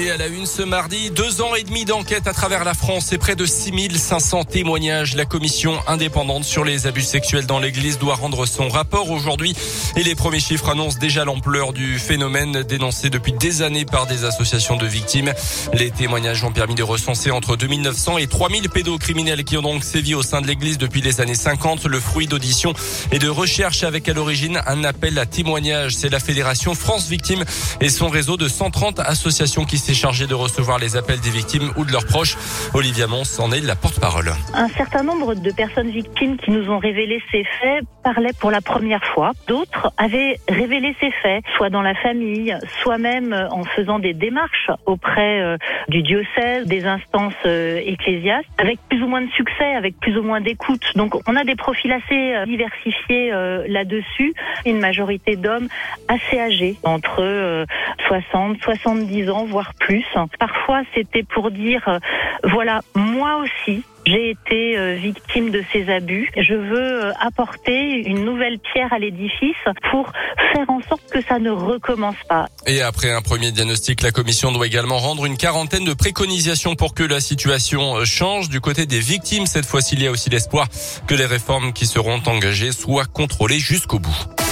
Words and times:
Et 0.00 0.12
à 0.12 0.16
la 0.16 0.28
une 0.28 0.46
ce 0.46 0.62
mardi, 0.62 1.10
deux 1.10 1.42
ans 1.42 1.56
et 1.56 1.64
demi 1.64 1.84
d'enquête 1.84 2.28
à 2.28 2.32
travers 2.32 2.62
la 2.62 2.74
France 2.74 3.12
et 3.12 3.18
près 3.18 3.34
de 3.34 3.44
6500 3.44 4.44
témoignages. 4.44 5.16
La 5.16 5.24
commission 5.24 5.76
indépendante 5.88 6.44
sur 6.44 6.64
les 6.64 6.86
abus 6.86 7.02
sexuels 7.02 7.46
dans 7.46 7.58
l'église 7.58 7.98
doit 7.98 8.14
rendre 8.14 8.46
son 8.46 8.68
rapport 8.68 9.10
aujourd'hui. 9.10 9.56
Et 9.96 10.04
les 10.04 10.14
premiers 10.14 10.38
chiffres 10.38 10.68
annoncent 10.68 11.00
déjà 11.00 11.24
l'ampleur 11.24 11.72
du 11.72 11.98
phénomène 11.98 12.62
dénoncé 12.62 13.10
depuis 13.10 13.32
des 13.32 13.62
années 13.62 13.84
par 13.86 14.06
des 14.06 14.24
associations 14.24 14.76
de 14.76 14.86
victimes. 14.86 15.32
Les 15.72 15.90
témoignages 15.90 16.44
ont 16.44 16.52
permis 16.52 16.76
de 16.76 16.84
recenser 16.84 17.32
entre 17.32 17.56
2900 17.56 18.18
et 18.18 18.28
3000 18.28 18.68
pédocriminels 18.70 19.42
qui 19.42 19.56
ont 19.56 19.62
donc 19.62 19.82
sévi 19.82 20.14
au 20.14 20.22
sein 20.22 20.40
de 20.40 20.46
l'église 20.46 20.78
depuis 20.78 21.00
les 21.00 21.20
années 21.20 21.34
50. 21.34 21.86
Le 21.86 21.98
fruit 21.98 22.28
d'audition 22.28 22.72
et 23.10 23.18
de 23.18 23.28
recherche 23.28 23.82
avec 23.82 24.08
à 24.08 24.12
l'origine 24.12 24.60
un 24.64 24.84
appel 24.84 25.18
à 25.18 25.26
témoignage. 25.26 25.96
C'est 25.96 26.08
la 26.08 26.20
Fédération 26.20 26.76
France 26.76 27.08
Victimes 27.08 27.44
et 27.80 27.88
son 27.88 28.08
réseau 28.08 28.36
de 28.36 28.46
130 28.46 29.00
associations 29.00 29.64
qui 29.64 29.87
chargé 29.94 30.26
de 30.26 30.34
recevoir 30.34 30.78
les 30.78 30.96
appels 30.96 31.20
des 31.20 31.30
victimes 31.30 31.70
ou 31.76 31.84
de 31.84 31.92
leurs 31.92 32.06
proches. 32.06 32.36
Olivia 32.74 33.06
Mons 33.06 33.40
en 33.40 33.52
est 33.52 33.60
la 33.60 33.76
porte-parole. 33.76 34.32
Un 34.54 34.68
certain 34.68 35.02
nombre 35.02 35.34
de 35.34 35.50
personnes 35.50 35.90
victimes 35.90 36.36
qui 36.36 36.50
nous 36.50 36.70
ont 36.70 36.78
révélé 36.78 37.22
ces 37.30 37.44
faits 37.60 37.84
parlaient 38.02 38.32
pour 38.40 38.50
la 38.50 38.60
première 38.60 39.04
fois. 39.04 39.32
D'autres 39.46 39.92
avaient 39.96 40.38
révélé 40.48 40.94
ces 41.00 41.10
faits, 41.10 41.44
soit 41.56 41.70
dans 41.70 41.82
la 41.82 41.94
famille, 41.94 42.56
soit 42.82 42.98
même 42.98 43.34
en 43.50 43.64
faisant 43.64 43.98
des 43.98 44.14
démarches 44.14 44.70
auprès 44.86 45.40
euh, 45.40 45.56
du 45.88 46.02
diocèse, 46.02 46.66
des 46.66 46.86
instances 46.86 47.34
euh, 47.46 47.80
ecclésiastes, 47.84 48.48
avec 48.58 48.78
plus 48.88 49.02
ou 49.02 49.08
moins 49.08 49.22
de 49.22 49.30
succès, 49.30 49.74
avec 49.74 49.98
plus 49.98 50.16
ou 50.16 50.22
moins 50.22 50.40
d'écoute. 50.40 50.82
Donc 50.94 51.14
on 51.26 51.36
a 51.36 51.44
des 51.44 51.56
profils 51.56 51.92
assez 51.92 52.34
euh, 52.34 52.46
diversifiés 52.46 53.30
là-dessus. 53.66 54.34
Une 54.66 54.78
majorité 54.78 55.36
d'hommes 55.36 55.68
assez 56.08 56.38
âgés, 56.38 56.76
entre 56.82 57.66
60, 58.06 58.58
70 58.62 59.30
ans, 59.30 59.44
voire 59.44 59.74
plus. 59.78 60.04
Parfois, 60.38 60.82
c'était 60.94 61.22
pour 61.22 61.50
dire, 61.50 61.82
euh, 61.88 61.98
voilà, 62.44 62.80
moi 62.94 63.42
aussi, 63.42 63.82
j'ai 64.06 64.30
été 64.30 64.78
euh, 64.78 64.94
victime 64.94 65.50
de 65.50 65.62
ces 65.72 65.90
abus. 65.90 66.30
Je 66.36 66.54
veux 66.54 67.04
euh, 67.04 67.12
apporter 67.20 68.08
une 68.08 68.24
nouvelle 68.24 68.58
pierre 68.58 68.92
à 68.92 68.98
l'édifice 68.98 69.56
pour 69.90 70.10
faire 70.52 70.68
en 70.68 70.80
sorte 70.82 71.02
que 71.10 71.20
ça 71.22 71.38
ne 71.38 71.50
recommence 71.50 72.16
pas. 72.28 72.46
Et 72.66 72.80
après 72.80 73.12
un 73.12 73.20
premier 73.20 73.52
diagnostic, 73.52 74.02
la 74.02 74.10
commission 74.10 74.50
doit 74.52 74.66
également 74.66 74.98
rendre 74.98 75.26
une 75.26 75.36
quarantaine 75.36 75.84
de 75.84 75.94
préconisations 75.94 76.74
pour 76.74 76.94
que 76.94 77.02
la 77.02 77.20
situation 77.20 78.04
change. 78.04 78.48
Du 78.48 78.60
côté 78.60 78.86
des 78.86 79.00
victimes, 79.00 79.46
cette 79.46 79.66
fois-ci, 79.66 79.94
il 79.94 80.02
y 80.02 80.06
a 80.06 80.10
aussi 80.10 80.30
l'espoir 80.30 80.68
que 81.06 81.14
les 81.14 81.26
réformes 81.26 81.72
qui 81.72 81.86
seront 81.86 82.20
engagées 82.26 82.72
soient 82.72 83.06
contrôlées 83.06 83.58
jusqu'au 83.58 83.98
bout. 83.98 84.47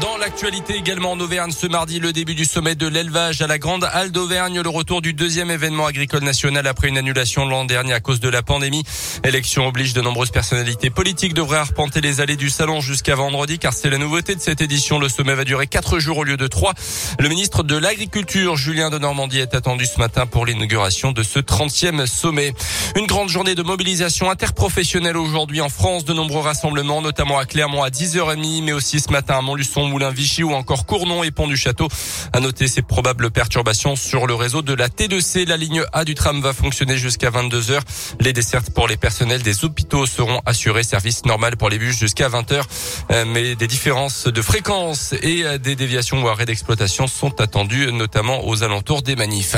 Dans 0.00 0.16
l'actualité 0.16 0.76
également 0.76 1.12
en 1.12 1.20
Auvergne, 1.20 1.52
ce 1.52 1.66
mardi, 1.66 2.00
le 2.00 2.12
début 2.12 2.34
du 2.34 2.44
sommet 2.44 2.74
de 2.74 2.86
l'élevage 2.86 3.42
à 3.42 3.46
la 3.46 3.58
Grande 3.58 3.88
Halle 3.92 4.10
d'Auvergne, 4.10 4.60
le 4.60 4.68
retour 4.68 5.02
du 5.02 5.12
deuxième 5.12 5.50
événement 5.50 5.86
agricole 5.86 6.22
national 6.22 6.66
après 6.66 6.88
une 6.88 6.98
annulation 6.98 7.44
l'an 7.46 7.64
dernier 7.64 7.92
à 7.92 8.00
cause 8.00 8.18
de 8.18 8.28
la 8.28 8.42
pandémie. 8.42 8.82
Élection 9.24 9.66
oblige 9.66 9.92
de 9.92 10.00
nombreuses 10.00 10.30
personnalités 10.30 10.90
politiques 10.90 11.34
devraient 11.34 11.58
arpenter 11.58 12.00
les 12.00 12.20
allées 12.20 12.36
du 12.36 12.50
salon 12.50 12.80
jusqu'à 12.80 13.14
vendredi 13.14 13.58
car 13.58 13.72
c'est 13.72 13.90
la 13.90 13.98
nouveauté 13.98 14.34
de 14.34 14.40
cette 14.40 14.62
édition. 14.62 14.98
Le 14.98 15.08
sommet 15.08 15.34
va 15.34 15.44
durer 15.44 15.66
quatre 15.66 15.98
jours 15.98 16.18
au 16.18 16.24
lieu 16.24 16.36
de 16.36 16.46
trois. 16.46 16.72
Le 17.18 17.28
ministre 17.28 17.62
de 17.62 17.76
l'Agriculture, 17.76 18.56
Julien 18.56 18.90
de 18.90 18.98
Normandie, 18.98 19.40
est 19.40 19.54
attendu 19.54 19.86
ce 19.86 19.98
matin 19.98 20.26
pour 20.26 20.46
l'inauguration 20.46 21.12
de 21.12 21.22
ce 21.22 21.38
30e 21.38 22.06
sommet. 22.06 22.54
Une 22.96 23.06
grande 23.06 23.28
journée 23.28 23.54
de 23.54 23.62
mobilisation 23.62 24.30
interprofessionnelle 24.30 25.16
aujourd'hui 25.16 25.60
en 25.60 25.68
France. 25.68 26.04
De 26.04 26.14
nombreux 26.14 26.40
rassemblements, 26.40 27.02
notamment 27.02 27.38
à 27.38 27.44
Clermont 27.44 27.82
à 27.82 27.90
10h30, 27.90 28.64
mais 28.64 28.72
aussi 28.72 29.00
ce 29.00 29.10
matin 29.10 29.38
à 29.38 29.40
Montluçon 29.40 29.73
Moulin 29.82 30.10
Vichy 30.10 30.42
ou 30.42 30.52
encore 30.52 30.86
Cournon 30.86 31.22
et 31.24 31.30
Pont 31.30 31.46
du 31.46 31.56
Château. 31.56 31.88
À 32.32 32.40
noter 32.40 32.68
ces 32.68 32.82
probables 32.82 33.30
perturbations 33.30 33.96
sur 33.96 34.26
le 34.26 34.34
réseau 34.34 34.62
de 34.62 34.74
la 34.74 34.88
T2C. 34.88 35.46
La 35.46 35.56
ligne 35.56 35.82
A 35.92 36.04
du 36.04 36.14
tram 36.14 36.40
va 36.40 36.52
fonctionner 36.52 36.96
jusqu'à 36.96 37.30
22 37.30 37.60
h 37.60 37.80
Les 38.20 38.32
dessertes 38.32 38.70
pour 38.70 38.88
les 38.88 38.96
personnels 38.96 39.42
des 39.42 39.64
hôpitaux 39.64 40.06
seront 40.06 40.40
assurées. 40.46 40.82
Service 40.82 41.24
normal 41.24 41.56
pour 41.56 41.70
les 41.70 41.78
bus 41.78 41.98
jusqu'à 41.98 42.28
20 42.28 42.52
h 42.52 42.62
euh, 43.10 43.24
Mais 43.26 43.54
des 43.56 43.66
différences 43.66 44.26
de 44.26 44.42
fréquence 44.42 45.14
et 45.22 45.44
euh, 45.44 45.58
des 45.58 45.76
déviations 45.76 46.22
ou 46.22 46.28
arrêts 46.28 46.46
d'exploitation 46.46 47.06
sont 47.06 47.40
attendues, 47.40 47.92
notamment 47.92 48.46
aux 48.46 48.62
alentours 48.62 49.02
des 49.02 49.16
manifs. 49.16 49.56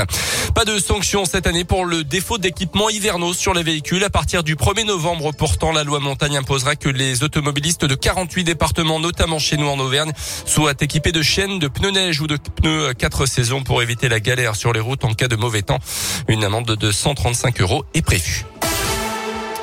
Pas 0.55 0.65
de 0.65 0.79
sanctions 0.79 1.25
cette 1.25 1.47
année 1.47 1.65
pour 1.65 1.85
le 1.85 2.03
défaut 2.03 2.37
d'équipement 2.37 2.89
hivernaux 2.89 3.33
sur 3.33 3.53
les 3.53 3.63
véhicules. 3.63 4.03
À 4.03 4.09
partir 4.09 4.43
du 4.43 4.55
1er 4.55 4.85
novembre, 4.85 5.31
pourtant, 5.31 5.71
la 5.71 5.83
loi 5.83 5.99
montagne 5.99 6.37
imposera 6.37 6.75
que 6.75 6.89
les 6.89 7.23
automobilistes 7.23 7.85
de 7.85 7.95
48 7.95 8.43
départements, 8.43 8.99
notamment 8.99 9.39
chez 9.39 9.57
nous 9.57 9.67
en 9.67 9.79
Auvergne, 9.79 10.06
soit 10.45 10.81
équipé 10.81 11.11
de 11.11 11.21
chaînes, 11.21 11.59
de 11.59 11.67
pneus 11.67 11.91
neige 11.91 12.21
ou 12.21 12.27
de 12.27 12.37
pneus 12.37 12.93
quatre 12.93 13.25
saisons 13.25 13.63
pour 13.63 13.81
éviter 13.81 14.09
la 14.09 14.19
galère 14.19 14.55
sur 14.55 14.73
les 14.73 14.79
routes 14.79 15.03
en 15.03 15.13
cas 15.13 15.27
de 15.27 15.35
mauvais 15.35 15.61
temps. 15.61 15.79
Une 16.27 16.43
amende 16.43 16.75
de 16.75 16.91
135 16.91 17.61
euros 17.61 17.85
est 17.93 18.01
prévue. 18.01 18.45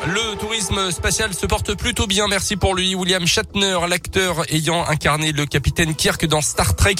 Le 0.06 0.36
tourisme 0.36 0.90
spatial 0.90 1.32
se 1.32 1.46
porte 1.46 1.74
plutôt 1.74 2.06
bien, 2.06 2.26
merci 2.28 2.56
pour 2.56 2.74
lui. 2.74 2.94
William 2.94 3.26
Shatner, 3.26 3.78
l'acteur 3.88 4.44
ayant 4.52 4.86
incarné 4.86 5.32
le 5.32 5.46
capitaine 5.46 5.94
Kirk 5.94 6.26
dans 6.26 6.42
Star 6.42 6.76
Trek, 6.76 6.96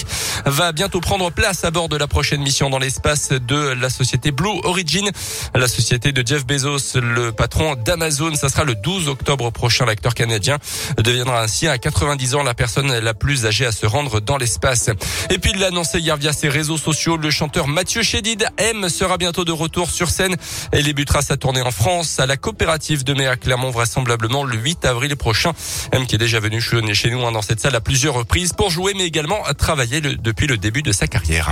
va 0.47 0.73
bientôt 0.73 1.01
prendre 1.01 1.31
place 1.31 1.65
à 1.65 1.71
bord 1.71 1.91
de 1.91 1.99
la 1.99 2.07
prochaine 2.07 2.41
mission 2.41 2.71
dans 2.71 2.79
l'espace 2.79 3.29
de 3.31 3.75
la 3.75 3.91
société 3.91 4.31
Blue 4.31 4.59
Origin, 4.65 5.11
la 5.55 5.69
société 5.69 6.13
de 6.13 6.27
Jeff 6.27 6.47
Bezos, 6.47 6.99
le 6.99 7.31
patron 7.31 7.75
d'Amazon. 7.75 8.35
Ça 8.37 8.49
sera 8.49 8.65
le 8.65 8.75
12 8.75 9.09
octobre 9.09 9.51
prochain. 9.51 9.85
L'acteur 9.85 10.15
canadien 10.15 10.57
deviendra 10.97 11.43
ainsi 11.43 11.69
à 11.69 11.77
90 11.77 12.37
ans 12.37 12.43
la 12.43 12.55
personne 12.55 12.91
la 12.99 13.13
plus 13.13 13.45
âgée 13.45 13.67
à 13.67 13.73
se 13.73 13.85
rendre 13.85 14.21
dans 14.21 14.39
l'espace. 14.39 14.89
Et 15.29 15.39
puis 15.39 15.51
il 15.55 15.61
l'a 15.61 15.67
annoncé 15.67 15.99
hier 15.99 16.17
via 16.17 16.33
ses 16.33 16.49
réseaux 16.49 16.79
sociaux, 16.79 17.19
le 17.19 17.31
chanteur 17.31 17.69
Mathieu 17.69 18.03
Chédid 18.03 18.47
M 18.57 18.89
sera 18.89 19.19
bientôt 19.19 19.45
de 19.45 19.53
retour 19.53 19.91
sur 19.91 20.09
scène 20.09 20.37
et 20.73 20.83
débutera 20.83 21.21
sa 21.21 21.37
tournée 21.37 21.63
en 21.63 21.71
France 21.71 22.19
à 22.19 22.25
la 22.25 22.39
coopérative 22.39 22.94
de 23.03 23.15
mai 23.15 23.27
à 23.27 23.37
Clermont 23.37 23.71
vraisemblablement 23.71 24.45
le 24.45 24.57
8 24.57 24.85
avril 24.85 25.17
prochain. 25.17 25.53
M 25.91 26.07
qui 26.07 26.15
est 26.15 26.19
déjà 26.19 26.39
venu 26.39 26.61
chez 26.61 27.11
nous 27.11 27.27
hein, 27.27 27.33
dans 27.33 27.43
cette 27.43 27.61
salle 27.61 27.75
à 27.75 27.81
plusieurs 27.81 28.15
reprises 28.15 28.53
pour 28.53 28.71
jouer 28.71 28.93
mais 28.97 29.07
également 29.07 29.45
à 29.45 29.55
travailler 29.55 30.01
depuis 30.01 30.47
le 30.47 30.57
début 30.57 30.83
de 30.83 30.93
sa 30.93 31.07
carrière. 31.09 31.51